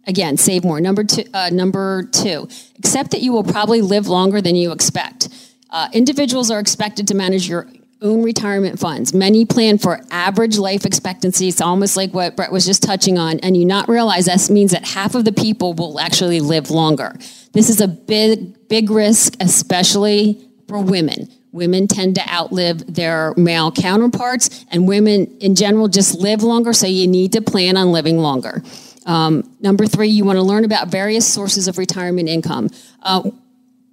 [0.06, 0.80] again, save more.
[0.80, 2.48] Number two, uh, number two,
[2.78, 5.28] accept that you will probably live longer than you expect.
[5.70, 7.68] Uh, individuals are expected to manage your
[8.00, 9.14] own retirement funds.
[9.14, 11.48] Many plan for average life expectancy.
[11.48, 13.40] It's almost like what Brett was just touching on.
[13.40, 17.16] And you not realize that means that half of the people will actually live longer.
[17.52, 21.28] This is a big, big risk, especially for women.
[21.54, 26.88] Women tend to outlive their male counterparts, and women in general just live longer, so
[26.88, 28.60] you need to plan on living longer.
[29.06, 32.70] Um, number three, you want to learn about various sources of retirement income.
[33.04, 33.30] Uh,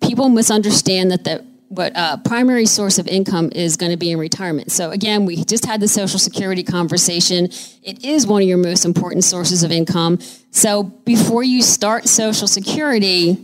[0.02, 4.18] people misunderstand that the what uh, primary source of income is going to be in
[4.18, 4.72] retirement.
[4.72, 7.46] So again, we just had the Social Security conversation.
[7.84, 10.18] It is one of your most important sources of income.
[10.50, 13.38] So before you start Social Security,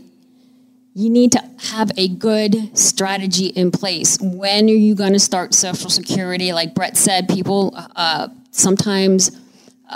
[0.98, 4.18] you need to have a good strategy in place.
[4.20, 6.52] When are you going to start Social Security?
[6.54, 9.30] Like Brett said, people uh, sometimes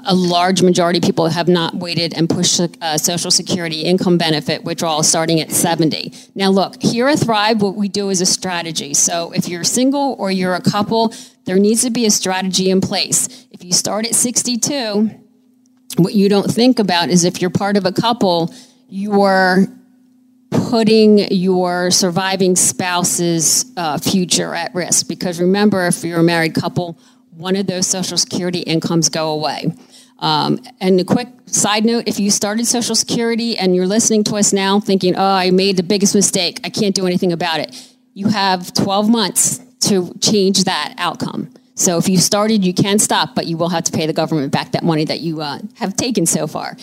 [0.06, 4.64] a large majority of people have not waited and pushed uh, Social Security income benefit
[4.64, 6.14] withdrawal starting at 70.
[6.36, 8.94] Now, look, here at Thrive, what we do is a strategy.
[8.94, 12.80] So if you're single or you're a couple, there needs to be a strategy in
[12.80, 13.48] place.
[13.50, 15.10] If you start at 62,
[15.98, 18.54] what you don't think about is if you're part of a couple,
[18.88, 19.66] you're
[20.52, 25.08] putting your surviving spouse's uh, future at risk.
[25.08, 27.00] Because remember, if you're a married couple,
[27.32, 29.74] one of those Social Security incomes go away.
[30.20, 34.36] Um, and a quick side note if you started Social Security and you're listening to
[34.36, 37.96] us now thinking, oh, I made the biggest mistake, I can't do anything about it,
[38.14, 41.52] you have 12 months to change that outcome.
[41.76, 44.52] So if you started, you can stop, but you will have to pay the government
[44.52, 46.78] back that money that you uh, have taken so far.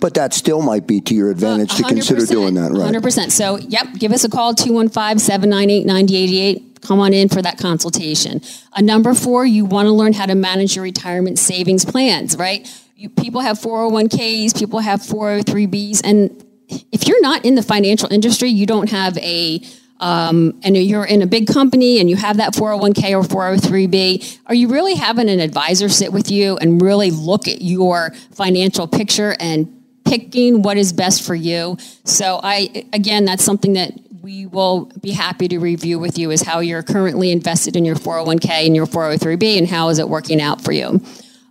[0.00, 2.94] But that still might be to your advantage to consider doing that, right?
[2.94, 3.30] 100%.
[3.30, 6.64] So, yep, give us a call 215 798 9088.
[6.80, 8.40] Come on in for that consultation.
[8.72, 12.68] Uh, number four, you want to learn how to manage your retirement savings plans, right?
[12.96, 18.48] You, people have 401ks, people have 403bs, and if you're not in the financial industry,
[18.50, 19.60] you don't have a
[20.00, 24.54] um, and you're in a big company and you have that 401k or 403b, are
[24.54, 29.34] you really having an advisor sit with you and really look at your financial picture
[29.40, 31.76] and picking what is best for you?
[32.04, 36.42] So I, again, that's something that we will be happy to review with you is
[36.42, 40.40] how you're currently invested in your 401k and your 403b and how is it working
[40.40, 41.02] out for you.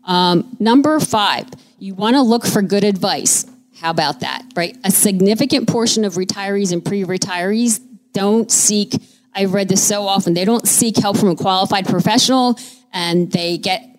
[0.05, 1.47] Um, number five,
[1.79, 3.45] you want to look for good advice.
[3.81, 4.75] How about that, right?
[4.83, 7.81] A significant portion of retirees and pre-retirees
[8.13, 8.93] don't seek,
[9.33, 12.59] I've read this so often, they don't seek help from a qualified professional
[12.93, 13.97] and they get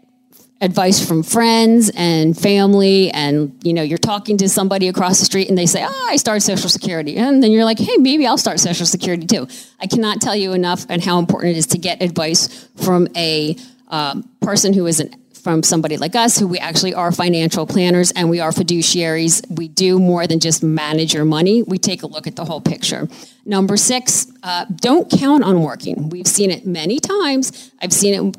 [0.61, 5.49] advice from friends and family and you know you're talking to somebody across the street
[5.49, 7.17] and they say oh i started social security.
[7.17, 9.47] And then you're like hey maybe i'll start social security too.
[9.81, 13.57] I cannot tell you enough and how important it is to get advice from a
[13.89, 15.15] um, person who isn't
[15.49, 19.43] from somebody like us who we actually are financial planners and we are fiduciaries.
[19.49, 21.63] We do more than just manage your money.
[21.63, 23.09] We take a look at the whole picture.
[23.47, 26.11] Number six uh, don't count on working.
[26.11, 27.73] We've seen it many times.
[27.81, 28.37] I've seen it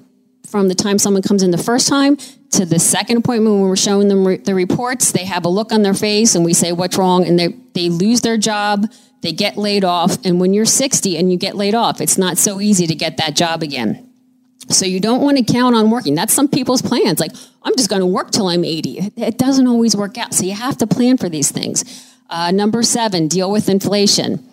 [0.47, 2.15] from the time someone comes in the first time
[2.51, 5.11] to the second appointment when we're showing them re- the reports.
[5.11, 7.25] They have a look on their face and we say what's wrong?
[7.25, 8.85] And they, they lose their job.
[9.21, 10.23] They get laid off.
[10.23, 13.17] And when you're 60 and you get laid off it's not so easy to get
[13.17, 14.08] that job again
[14.69, 17.31] so you don't want to count on working that's some people's plans like
[17.63, 20.53] i'm just going to work till i'm 80 it doesn't always work out so you
[20.53, 24.45] have to plan for these things uh, number seven deal with inflation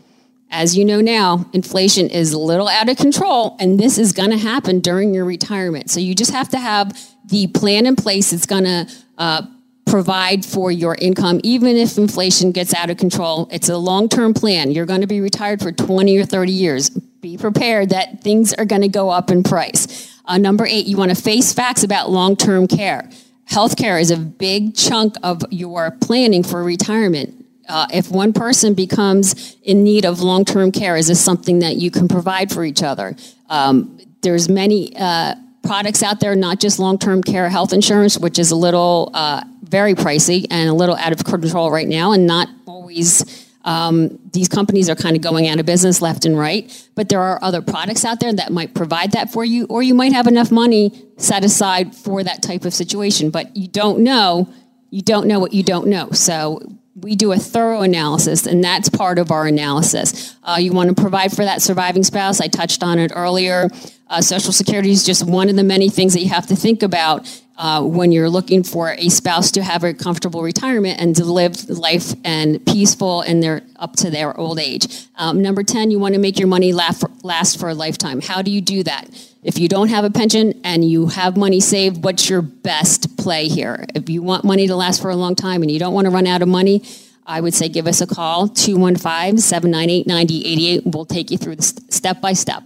[0.50, 4.30] as you know now, inflation is a little out of control, and this is going
[4.30, 5.90] to happen during your retirement.
[5.90, 9.42] So you just have to have the plan in place that's going to uh,
[9.86, 13.48] provide for your income, even if inflation gets out of control.
[13.50, 14.70] It's a long term plan.
[14.70, 16.96] You're going to be retired for 20 or 30 years.
[17.20, 20.12] Be prepared that things are going to go up in price.
[20.24, 23.08] Uh, number eight, you want to face facts about long term care.
[23.50, 29.56] Healthcare is a big chunk of your planning for retirement uh, if one person becomes
[29.62, 33.16] in need of long-term care, is this something that you can provide for each other?
[33.48, 38.50] Um, there's many uh, products out there, not just long-term care health insurance, which is
[38.50, 42.48] a little uh, very pricey and a little out of control right now, and not
[42.66, 43.45] always.
[43.66, 47.20] Um, these companies are kind of going out of business left and right, but there
[47.20, 50.28] are other products out there that might provide that for you, or you might have
[50.28, 54.48] enough money set aside for that type of situation, but you don't know.
[54.90, 56.12] You don't know what you don't know.
[56.12, 56.62] So
[56.94, 60.34] we do a thorough analysis, and that's part of our analysis.
[60.44, 62.40] Uh, you want to provide for that surviving spouse.
[62.40, 63.68] I touched on it earlier.
[64.06, 66.84] Uh, Social Security is just one of the many things that you have to think
[66.84, 71.24] about uh, when you're looking for a spouse to have a comfortable retirement and to
[71.24, 75.06] live life and peaceful and they're up to their old age.
[75.16, 78.20] Um, number 10, you want to make your money last for, last for a lifetime.
[78.20, 79.08] How do you do that?
[79.42, 83.48] If you don't have a pension and you have money saved, what's your best play
[83.48, 83.86] here?
[83.94, 86.10] If you want money to last for a long time and you don't want to
[86.10, 86.82] run out of money,
[87.24, 90.82] I would say give us a call, 215 798 9088.
[90.86, 92.62] We'll take you through this step by step.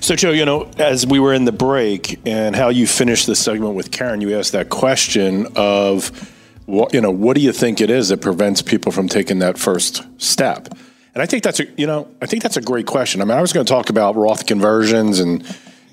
[0.00, 3.36] So, Joe, you know, as we were in the break and how you finished the
[3.36, 6.10] segment with Karen, you asked that question of,
[6.68, 9.56] what, you know, what do you think it is that prevents people from taking that
[9.56, 10.68] first step?
[11.14, 13.22] And I think that's a, you know, I think that's a great question.
[13.22, 15.46] I mean, I was going to talk about Roth conversions and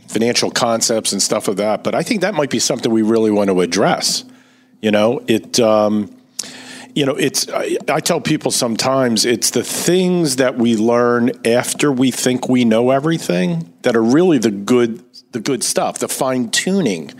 [0.09, 3.31] financial concepts and stuff of that, but I think that might be something we really
[3.31, 4.25] want to address.
[4.81, 6.13] You know, it, um,
[6.93, 11.89] you know, it's, I, I tell people sometimes it's the things that we learn after
[11.89, 16.49] we think we know everything that are really the good, the good stuff, the fine
[16.49, 17.13] tuning.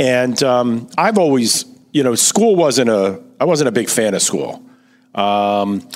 [0.00, 4.22] And um, I've always, you know, school wasn't a, I wasn't a big fan of
[4.22, 4.62] school.
[5.14, 5.88] Um,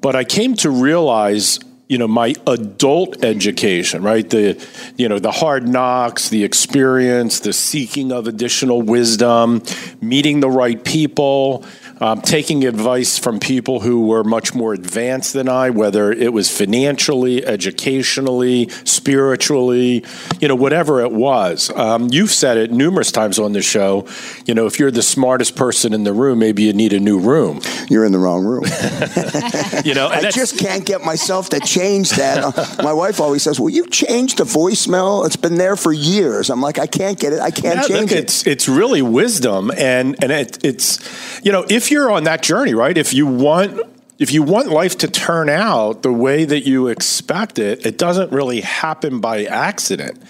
[0.00, 4.28] but I came to realize, you know, my adult education, right?
[4.28, 9.62] The, you know, the hard knocks, the experience, the seeking of additional wisdom,
[10.00, 11.66] meeting the right people,
[12.02, 16.50] um, taking advice from people who were much more advanced than I, whether it was
[16.50, 20.04] financially, educationally, spiritually,
[20.40, 21.70] you know, whatever it was.
[21.76, 24.08] Um, you've said it numerous times on the show.
[24.46, 27.20] You know, if you're the smartest person in the room, maybe you need a new
[27.20, 27.60] room.
[27.88, 28.64] You're in the wrong room.
[29.84, 32.42] you know, I just can't get myself to change that.
[32.42, 35.24] Uh, my wife always says, "Well, you changed the voicemail.
[35.24, 37.38] It's been there for years." I'm like, I can't get it.
[37.38, 38.24] I can't yeah, change look, it.
[38.24, 40.98] It's it's really wisdom, and and it, it's
[41.44, 42.96] you know if you're on that journey, right?
[42.96, 43.80] If you want
[44.18, 48.30] if you want life to turn out the way that you expect it, it doesn't
[48.30, 50.22] really happen by accident.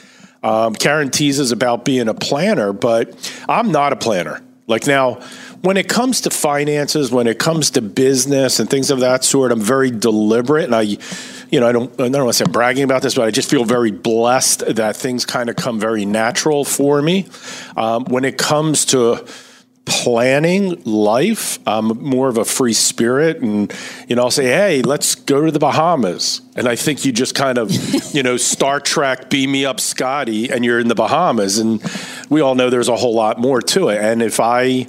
[0.42, 3.14] Um, Karen teases about being a planner, but
[3.48, 4.42] I'm not a planner.
[4.66, 5.20] Like now,
[5.60, 9.52] when it comes to finances, when it comes to business and things of that sort,
[9.52, 10.82] I'm very deliberate, and I,
[11.50, 13.30] you know, I don't, I don't want to say I'm bragging about this, but I
[13.30, 17.28] just feel very blessed that things kind of come very natural for me.
[17.76, 19.26] Um, when it comes to
[19.84, 21.58] planning life.
[21.66, 23.72] I'm more of a free spirit, and
[24.08, 27.34] you know, I'll say, "Hey, let's go to the Bahamas," and I think you just
[27.34, 27.70] kind of,
[28.14, 31.82] you know, Star Trek, beam me up, Scotty, and you're in the Bahamas, and
[32.28, 34.00] we all know there's a whole lot more to it.
[34.00, 34.86] And if I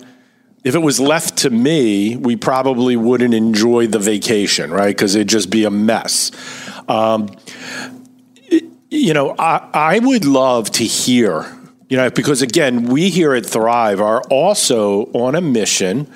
[0.64, 4.96] if it was left to me, we probably wouldn't enjoy the vacation, right?
[4.96, 6.32] Because it'd just be a mess.
[6.88, 7.30] Um,
[8.36, 11.46] it, you know, I, I would love to hear
[11.94, 16.12] you know, because again, we here at Thrive are also on a mission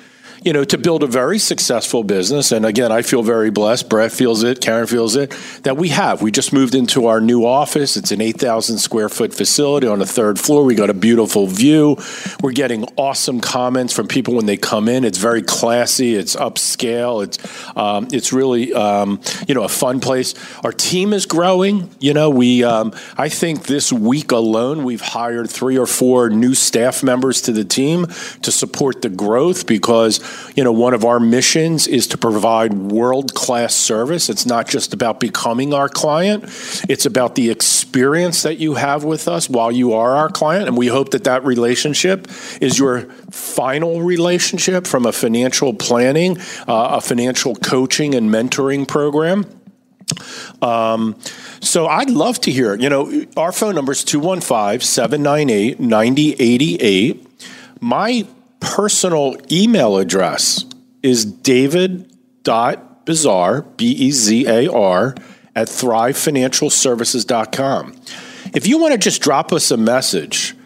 [0.48, 2.52] you know, to build a very successful business.
[2.52, 3.90] And again, I feel very blessed.
[3.90, 4.62] Brett feels it.
[4.62, 6.22] Karen feels it that we have.
[6.22, 7.98] We just moved into our new office.
[7.98, 10.64] It's an 8,000 square foot facility on the third floor.
[10.64, 11.98] We got a beautiful view.
[12.42, 15.04] We're getting awesome comments from people when they come in.
[15.04, 16.14] It's very classy.
[16.14, 17.22] It's upscale.
[17.22, 20.34] It's um, it's really um, you know a fun place.
[20.64, 21.90] Our team is growing.
[22.00, 26.54] You know, we um, I think this week alone we've hired three or four new
[26.54, 28.06] staff members to the team
[28.40, 30.20] to support the growth because
[30.54, 34.28] you know, one of our missions is to provide world class service.
[34.28, 36.44] It's not just about becoming our client,
[36.88, 40.68] it's about the experience that you have with us while you are our client.
[40.68, 42.28] And we hope that that relationship
[42.60, 49.46] is your final relationship from a financial planning, uh, a financial coaching and mentoring program.
[50.62, 51.16] Um,
[51.60, 57.26] so I'd love to hear, you know, our phone number is 215 798 9088.
[57.80, 58.26] My
[58.60, 60.64] personal email address
[61.02, 62.06] is david.bezar,
[63.76, 65.14] B E Z A R,
[65.54, 67.94] at thrivefinancialservices.com.
[68.54, 70.56] If you want to just drop us a message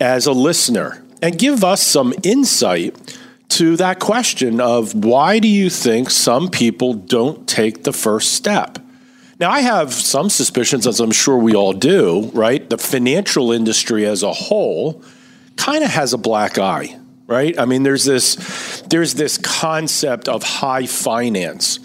[0.00, 3.18] as a listener and give us some insight
[3.50, 8.78] to that question of why do you think some people don't take the first step?
[9.38, 12.68] Now, I have some suspicions, as I'm sure we all do, right?
[12.70, 15.02] The financial industry as a whole
[15.56, 16.96] kind of has a black eye
[17.32, 17.58] right?
[17.58, 21.80] I mean, there's this there's this concept of high finance.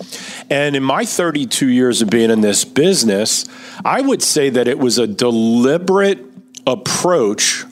[0.50, 3.46] And in my 32 years of being in this business,
[3.84, 6.24] I would say that it was a deliberate
[6.66, 7.64] approach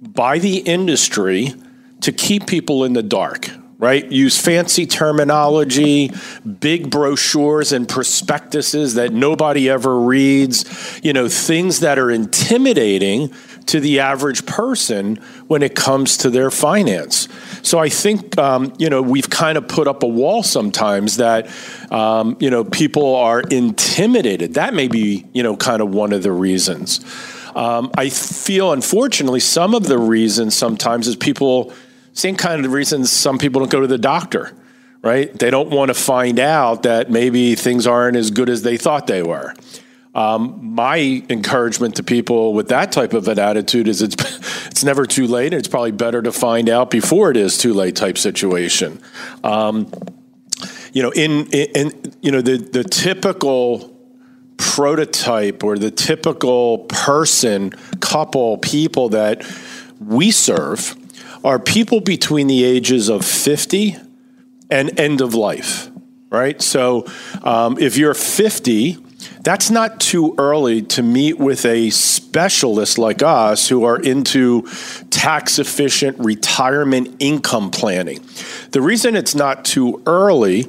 [0.00, 1.54] by the industry
[2.02, 4.10] to keep people in the dark, right?
[4.12, 6.12] Use fancy terminology,
[6.60, 13.32] big brochures and prospectuses that nobody ever reads, you know, things that are intimidating
[13.66, 17.28] to the average person when it comes to their finance.
[17.62, 21.48] So I think um, you know we've kind of put up a wall sometimes that
[21.90, 24.54] um, you know people are intimidated.
[24.54, 27.04] That may be you know kind of one of the reasons.
[27.54, 31.72] Um, I feel unfortunately some of the reasons sometimes is people
[32.12, 34.52] same kind of reasons some people don't go to the doctor.
[35.02, 35.38] Right?
[35.38, 39.06] They don't want to find out that maybe things aren't as good as they thought
[39.06, 39.54] they were.
[40.14, 44.14] Um, my encouragement to people with that type of an attitude is it's
[44.66, 45.52] it's never too late.
[45.52, 49.00] And it's probably better to find out before it is too late type situation.
[49.42, 49.90] Um,
[50.92, 53.94] you know, in, in you know the the typical
[54.56, 59.44] prototype or the typical person, couple, people that
[60.00, 60.96] we serve
[61.44, 63.96] are people between the ages of 50
[64.70, 65.90] and end of life,
[66.30, 66.60] right?
[66.62, 67.06] So
[67.42, 69.03] um, if you're 50
[69.42, 74.66] that's not too early to meet with a specialist like us who are into
[75.10, 78.20] tax efficient retirement income planning.
[78.70, 80.66] The reason it's not too early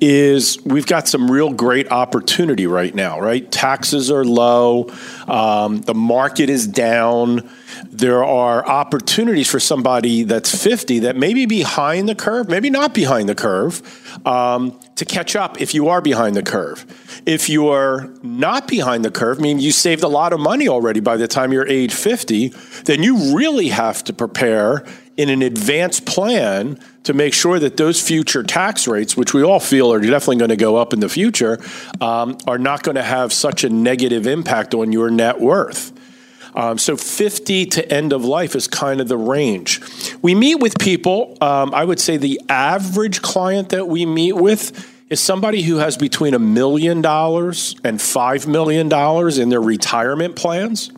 [0.00, 3.50] is we've got some real great opportunity right now, right?
[3.50, 4.90] Taxes are low,
[5.26, 7.48] um, the market is down.
[7.90, 12.92] There are opportunities for somebody that's 50 that may be behind the curve, maybe not
[12.92, 13.82] behind the curve,
[14.26, 16.84] um, to catch up if you are behind the curve.
[17.26, 21.00] If you are not behind the curve, meaning you saved a lot of money already
[21.00, 22.48] by the time you're age 50,
[22.84, 24.84] then you really have to prepare
[25.16, 29.60] in an advanced plan to make sure that those future tax rates, which we all
[29.60, 31.58] feel are definitely going to go up in the future,
[32.00, 35.92] um, are not going to have such a negative impact on your net worth.
[36.56, 39.82] Um, so 50 to end of life is kind of the range.
[40.22, 41.36] We meet with people.
[41.42, 45.96] Um, I would say the average client that we meet with is somebody who has
[45.98, 50.90] between a million dollars and five million dollars in their retirement plans.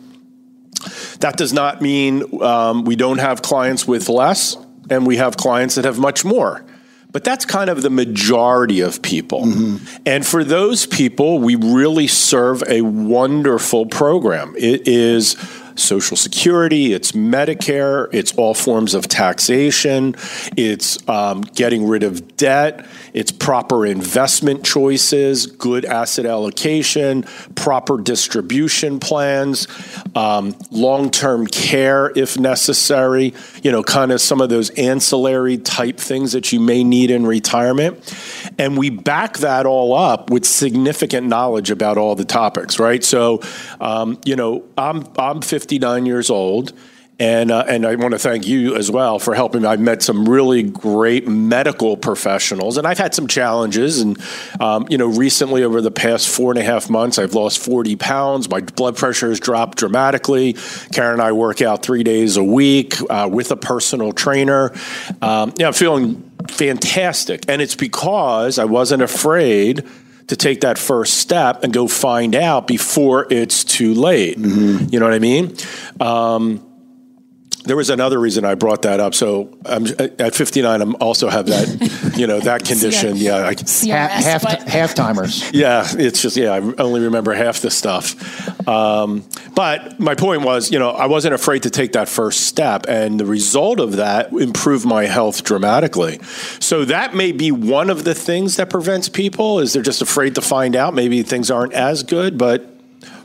[1.19, 4.55] That does not mean um, we don't have clients with less,
[4.89, 6.63] and we have clients that have much more.
[7.11, 9.45] But that's kind of the majority of people.
[9.45, 10.03] Mm-hmm.
[10.05, 14.53] And for those people, we really serve a wonderful program.
[14.55, 15.35] It is
[15.75, 20.15] Social Security, it's Medicare, it's all forms of taxation,
[20.55, 27.23] it's um, getting rid of debt, it's proper investment choices, good asset allocation,
[27.55, 29.67] proper distribution plans,
[30.15, 33.33] um, long term care if necessary,
[33.63, 37.25] you know, kind of some of those ancillary type things that you may need in
[37.25, 38.15] retirement.
[38.57, 43.03] And we back that all up with significant knowledge about all the topics, right?
[43.03, 43.41] So,
[43.79, 46.73] um, you know, I'm, I'm 59 years old.
[47.19, 49.67] And, uh, and I want to thank you as well for helping me.
[49.67, 53.99] I've met some really great medical professionals, and I've had some challenges.
[53.99, 54.17] And,
[54.61, 57.97] um, you know, recently over the past four and a half months, I've lost 40
[57.97, 58.49] pounds.
[58.49, 60.53] My blood pressure has dropped dramatically.
[60.93, 64.71] Karen and I work out three days a week uh, with a personal trainer.
[65.21, 67.43] Um, yeah, I'm feeling fantastic.
[67.49, 69.85] And it's because I wasn't afraid
[70.27, 74.37] to take that first step and go find out before it's too late.
[74.37, 74.85] Mm-hmm.
[74.89, 75.55] You know what I mean?
[75.99, 76.68] Um,
[77.69, 79.13] there was another reason I brought that up.
[79.13, 79.85] So I'm,
[80.17, 83.15] at 59, I'm also have that, you know, that condition.
[83.15, 84.63] yeah, I, CRS, half but.
[84.63, 85.47] half timers.
[85.59, 88.67] Yeah, it's just yeah, I only remember half the stuff.
[88.67, 92.85] Um, but my point was, you know, I wasn't afraid to take that first step,
[92.87, 96.19] and the result of that improved my health dramatically.
[96.59, 100.35] So that may be one of the things that prevents people is they're just afraid
[100.35, 100.93] to find out.
[100.93, 102.78] Maybe things aren't as good, but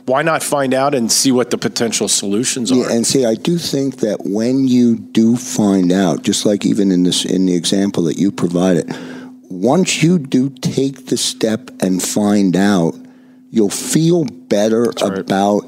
[0.05, 2.75] why not find out and see what the potential solutions are?
[2.75, 6.91] Yeah, and see, I do think that when you do find out, just like even
[6.91, 8.95] in this in the example that you provided,
[9.49, 12.95] once you do take the step and find out,
[13.49, 15.17] you'll feel better right.
[15.17, 15.63] about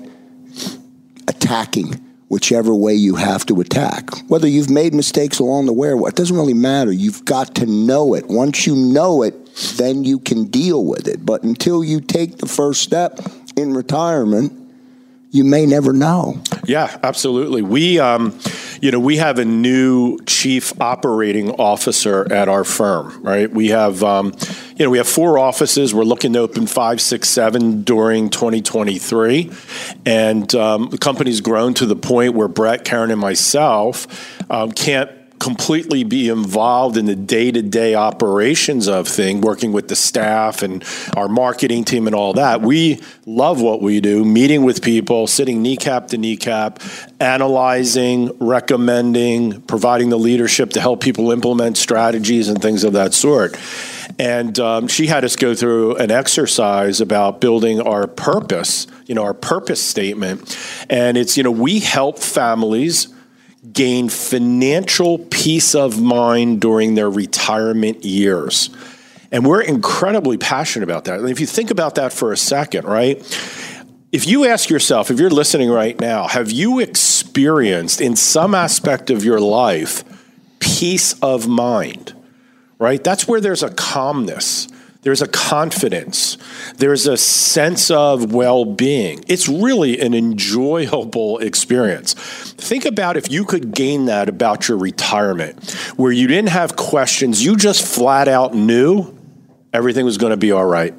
[1.27, 4.09] attacking whichever way you have to attack.
[4.27, 6.91] Whether you've made mistakes along the way, it doesn't really matter.
[6.91, 8.27] You've got to know it.
[8.27, 11.25] Once you know it, then you can deal with it.
[11.25, 13.19] But until you take the first step,
[13.57, 14.53] in retirement,
[15.31, 16.41] you may never know.
[16.65, 17.61] Yeah, absolutely.
[17.61, 18.37] We, um,
[18.81, 23.51] you know, we have a new chief operating officer at our firm, right?
[23.51, 24.33] We have, um,
[24.77, 25.93] you know, we have four offices.
[25.93, 29.51] We're looking to open five, six, seven during 2023,
[30.05, 35.11] and um, the company's grown to the point where Brett, Karen, and myself um, can't
[35.47, 40.83] completely be involved in the day-to-day operations of thing working with the staff and
[41.15, 42.61] our marketing team and all that.
[42.61, 46.81] We love what we do meeting with people sitting kneecap to kneecap
[47.21, 53.57] analyzing recommending providing the leadership to help people implement strategies and things of that sort.
[54.19, 59.23] And um, she had us go through an exercise about building our purpose you know
[59.23, 60.57] our purpose statement.
[60.89, 63.07] And it's you know we help families
[63.73, 68.69] gain financial peace of mind during their retirement years.
[69.31, 71.19] And we're incredibly passionate about that.
[71.19, 73.17] And if you think about that for a second, right?
[74.11, 79.09] If you ask yourself, if you're listening right now, have you experienced in some aspect
[79.09, 80.03] of your life
[80.59, 82.13] peace of mind?
[82.79, 83.03] Right?
[83.03, 84.67] That's where there's a calmness
[85.07, 86.37] there's a confidence,
[86.79, 89.23] there's a sense of well being.
[89.29, 92.13] It's really an enjoyable experience.
[92.13, 97.41] Think about if you could gain that about your retirement, where you didn't have questions,
[97.41, 99.17] you just flat out knew
[99.71, 100.93] everything was going to be all right.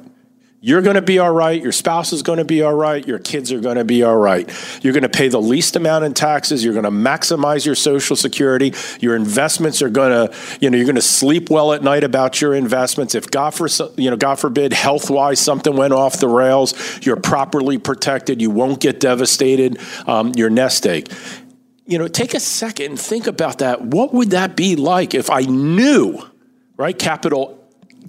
[0.61, 1.61] You're going to be all right.
[1.61, 3.07] Your spouse is going to be all right.
[3.07, 4.45] Your kids are going to be all right.
[4.83, 6.65] You're going to pay the least amount in taxes.
[6.65, 8.73] You're going to maximize your social security.
[8.99, 12.41] Your investments are going to, you know, you're going to sleep well at night about
[12.41, 13.15] your investments.
[13.15, 17.15] If God for, you know, God forbid, health wise, something went off the rails, you're
[17.15, 18.41] properly protected.
[18.41, 19.79] You won't get devastated.
[20.07, 21.09] Um, your nest egg.
[21.85, 23.81] You know, take a second and think about that.
[23.81, 26.21] What would that be like if I knew,
[26.75, 26.99] right?
[26.99, 27.58] Capital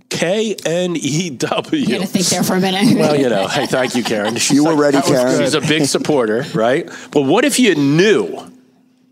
[0.09, 1.81] K N E W.
[1.81, 2.97] You got to think there for a minute.
[2.99, 4.37] well, you know, hey, thank you, Karen.
[4.37, 5.41] She's you were like, ready, Karen.
[5.41, 6.87] She's a big supporter, right?
[7.11, 8.51] But what if you knew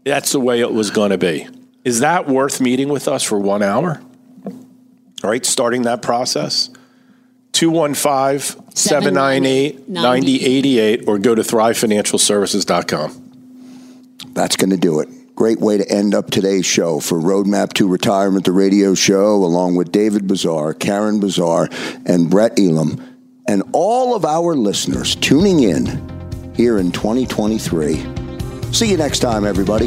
[0.04, 1.48] that's the way it was going to be?
[1.84, 4.02] Is that worth meeting with us for one hour?
[5.24, 6.70] All right, starting that process.
[7.52, 13.24] 215 798 9088 or go to thrivefinancialservices.com.
[14.32, 15.08] That's going to do it.
[15.38, 19.76] Great way to end up today's show for Roadmap to Retirement, the radio show, along
[19.76, 21.72] with David Bezar, Karen Bezar,
[22.06, 23.00] and Brett Elam,
[23.46, 25.86] and all of our listeners tuning in
[26.56, 28.04] here in 2023.
[28.72, 29.86] See you next time, everybody.